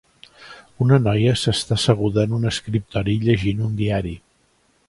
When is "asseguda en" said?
1.77-2.35